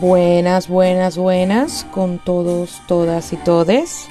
[0.00, 4.06] Buenas, buenas, buenas con todos, todas y todes.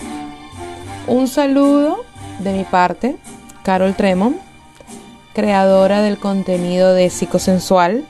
[1.07, 2.05] Un saludo
[2.37, 3.15] de mi parte,
[3.63, 4.37] Carol Tremont,
[5.33, 8.05] creadora del contenido de Psicosensual.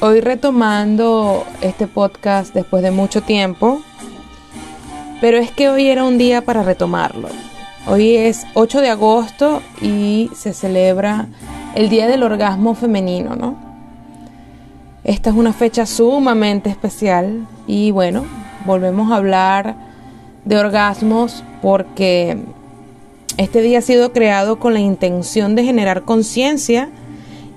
[0.00, 3.82] Hoy retomando este podcast después de mucho tiempo,
[5.20, 7.28] pero es que hoy era un día para retomarlo.
[7.86, 11.26] Hoy es 8 de agosto y se celebra
[11.74, 13.69] el Día del Orgasmo Femenino, ¿no?
[15.10, 18.26] Esta es una fecha sumamente especial y bueno,
[18.64, 19.74] volvemos a hablar
[20.44, 22.38] de orgasmos porque
[23.36, 26.90] este día ha sido creado con la intención de generar conciencia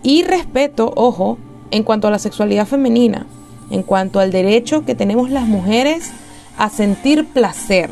[0.02, 1.38] y respeto, ojo,
[1.70, 3.27] en cuanto a la sexualidad femenina,
[3.70, 6.09] en cuanto al derecho que tenemos las mujeres
[6.58, 7.91] a sentir placer.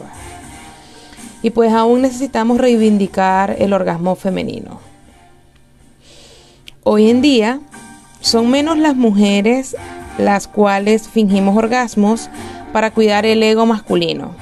[1.43, 4.79] Y pues aún necesitamos reivindicar el orgasmo femenino.
[6.83, 7.59] Hoy en día
[8.21, 9.75] son menos las mujeres
[10.17, 12.29] las cuales fingimos orgasmos
[12.71, 14.33] para cuidar el ego masculino,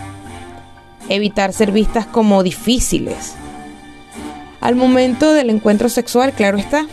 [1.07, 3.35] evitar ser vistas como difíciles.
[4.61, 6.85] Al momento del encuentro sexual, claro está.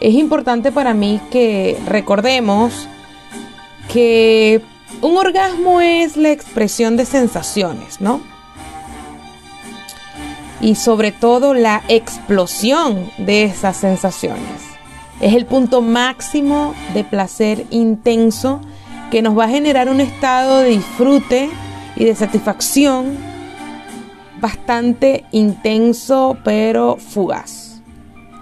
[0.00, 2.88] Es importante para mí que recordemos
[3.92, 4.60] que
[5.00, 8.20] un orgasmo es la expresión de sensaciones, ¿no?
[10.60, 14.73] Y sobre todo la explosión de esas sensaciones.
[15.20, 18.60] Es el punto máximo de placer intenso
[19.10, 21.50] que nos va a generar un estado de disfrute
[21.96, 23.16] y de satisfacción
[24.40, 27.80] bastante intenso pero fugaz.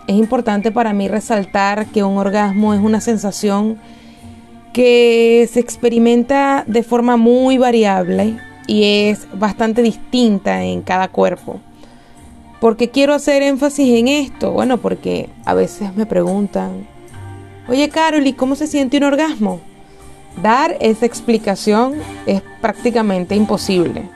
[0.07, 3.79] Es importante para mí resaltar que un orgasmo es una sensación
[4.73, 11.61] que se experimenta de forma muy variable y es bastante distinta en cada cuerpo.
[12.63, 14.53] ¿Por qué quiero hacer énfasis en esto?
[14.53, 16.87] Bueno, porque a veces me preguntan,
[17.67, 19.59] oye Carol, ¿y cómo se siente un orgasmo?
[20.41, 24.09] Dar esa explicación es prácticamente imposible,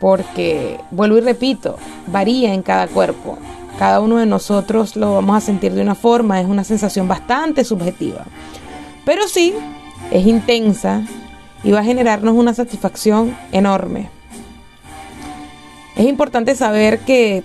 [0.00, 1.76] porque, vuelvo y repito,
[2.08, 3.38] varía en cada cuerpo.
[3.78, 7.62] Cada uno de nosotros lo vamos a sentir de una forma, es una sensación bastante
[7.62, 8.24] subjetiva.
[9.04, 9.54] Pero sí,
[10.10, 11.02] es intensa
[11.62, 14.10] y va a generarnos una satisfacción enorme.
[15.94, 17.44] Es importante saber que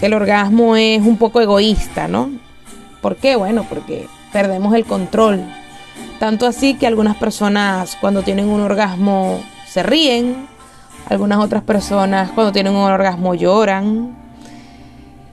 [0.00, 2.30] el orgasmo es un poco egoísta, ¿no?
[3.00, 3.36] ¿Por qué?
[3.36, 5.42] Bueno, porque perdemos el control.
[6.18, 10.46] Tanto así que algunas personas cuando tienen un orgasmo se ríen,
[11.08, 14.16] algunas otras personas cuando tienen un orgasmo lloran.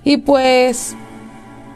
[0.03, 0.95] Y pues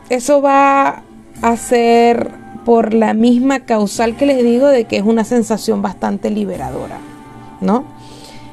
[0.09, 1.03] eso va
[1.41, 2.31] a ser
[2.65, 6.99] por la misma causal que les digo de que es una sensación bastante liberadora,
[7.61, 7.85] ¿no?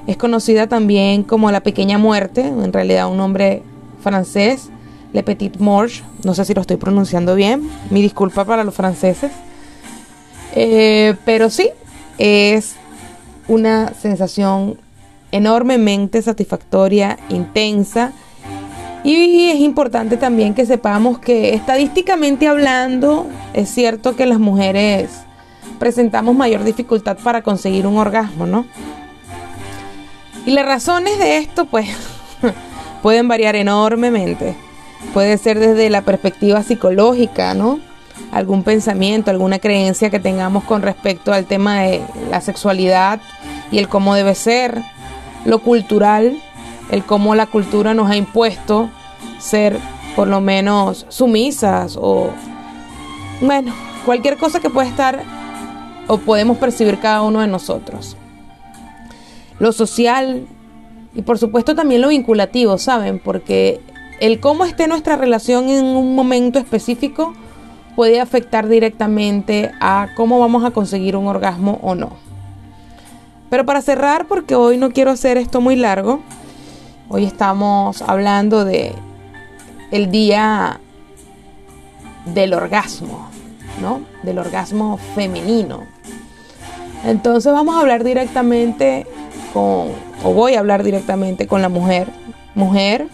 [0.06, 3.62] Es conocida también como la pequeña muerte, en realidad un nombre
[4.04, 4.68] francés,
[5.12, 9.32] Le Petit Morge, no sé si lo estoy pronunciando bien, mi disculpa para los franceses,
[10.54, 11.70] eh, pero sí,
[12.18, 12.76] es
[13.48, 14.78] una sensación
[15.32, 18.12] enormemente satisfactoria, intensa,
[19.02, 25.10] y es importante también que sepamos que estadísticamente hablando, es cierto que las mujeres
[25.78, 28.64] presentamos mayor dificultad para conseguir un orgasmo, ¿no?
[30.46, 31.88] Y las razones de esto, pues,
[33.04, 34.56] pueden variar enormemente.
[35.12, 37.78] Puede ser desde la perspectiva psicológica, ¿no?
[38.32, 42.00] Algún pensamiento, alguna creencia que tengamos con respecto al tema de
[42.30, 43.20] la sexualidad
[43.70, 44.80] y el cómo debe ser.
[45.44, 46.42] Lo cultural,
[46.90, 48.88] el cómo la cultura nos ha impuesto
[49.38, 49.76] ser
[50.16, 52.30] por lo menos sumisas o,
[53.42, 53.74] bueno,
[54.06, 55.22] cualquier cosa que pueda estar
[56.08, 58.16] o podemos percibir cada uno de nosotros.
[59.58, 60.46] Lo social,
[61.14, 63.18] y por supuesto también lo vinculativo, ¿saben?
[63.18, 63.80] Porque
[64.20, 67.34] el cómo esté nuestra relación en un momento específico
[67.94, 72.10] puede afectar directamente a cómo vamos a conseguir un orgasmo o no.
[73.50, 76.20] Pero para cerrar, porque hoy no quiero hacer esto muy largo,
[77.08, 78.92] hoy estamos hablando de
[79.92, 80.80] el día
[82.24, 83.28] del orgasmo,
[83.80, 84.00] ¿no?
[84.24, 85.84] Del orgasmo femenino.
[87.04, 89.06] Entonces vamos a hablar directamente
[89.52, 89.92] con
[90.24, 92.08] o voy a hablar directamente con la mujer.
[92.54, 93.06] Mujer,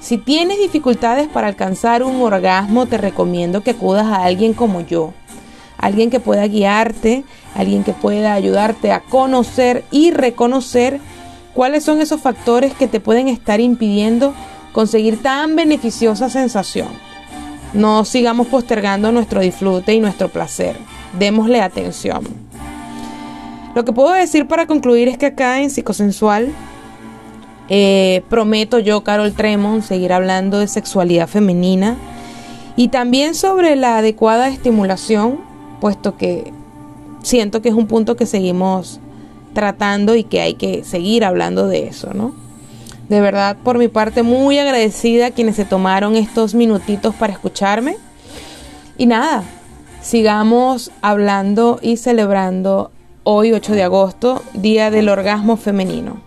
[0.00, 5.12] si tienes dificultades para alcanzar un orgasmo, te recomiendo que acudas a alguien como yo.
[5.76, 11.00] Alguien que pueda guiarte, alguien que pueda ayudarte a conocer y reconocer
[11.54, 14.34] cuáles son esos factores que te pueden estar impidiendo
[14.72, 16.88] conseguir tan beneficiosa sensación.
[17.72, 20.76] No sigamos postergando nuestro disfrute y nuestro placer.
[21.18, 22.49] Démosle atención.
[23.74, 26.52] Lo que puedo decir para concluir es que acá en Psicosensual
[27.68, 31.96] eh, prometo yo, Carol Tremont, seguir hablando de sexualidad femenina
[32.76, 35.38] y también sobre la adecuada estimulación,
[35.80, 36.52] puesto que
[37.22, 38.98] siento que es un punto que seguimos
[39.52, 42.34] tratando y que hay que seguir hablando de eso, ¿no?
[43.08, 47.96] De verdad, por mi parte, muy agradecida a quienes se tomaron estos minutitos para escucharme.
[48.96, 49.42] Y nada,
[50.00, 56.18] sigamos hablando y celebrando hoy 8 de agosto, Día del Orgasmo Femenino.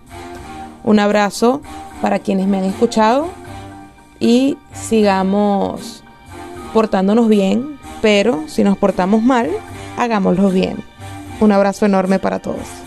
[0.83, 1.61] Un abrazo
[2.01, 3.29] para quienes me han escuchado
[4.19, 6.03] y sigamos
[6.73, 9.49] portándonos bien, pero si nos portamos mal,
[9.97, 10.77] hagámoslo bien.
[11.39, 12.82] Un abrazo enorme para todos.